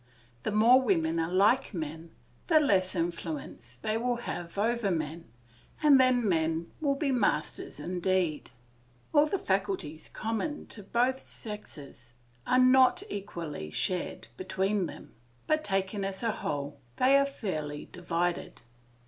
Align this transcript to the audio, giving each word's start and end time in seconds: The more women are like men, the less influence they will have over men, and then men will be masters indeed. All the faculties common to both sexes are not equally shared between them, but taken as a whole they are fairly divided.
The 0.41 0.51
more 0.51 0.81
women 0.81 1.19
are 1.19 1.31
like 1.31 1.75
men, 1.75 2.09
the 2.47 2.59
less 2.59 2.95
influence 2.95 3.77
they 3.83 3.97
will 3.97 4.15
have 4.15 4.57
over 4.57 4.89
men, 4.89 5.29
and 5.83 5.99
then 5.99 6.27
men 6.27 6.71
will 6.81 6.95
be 6.95 7.11
masters 7.11 7.79
indeed. 7.79 8.49
All 9.13 9.27
the 9.27 9.37
faculties 9.37 10.09
common 10.09 10.65
to 10.69 10.81
both 10.81 11.19
sexes 11.19 12.13
are 12.47 12.57
not 12.57 13.03
equally 13.11 13.69
shared 13.69 14.27
between 14.37 14.87
them, 14.87 15.13
but 15.45 15.63
taken 15.63 16.03
as 16.03 16.23
a 16.23 16.31
whole 16.31 16.79
they 16.95 17.15
are 17.15 17.23
fairly 17.23 17.85
divided. 17.91 18.63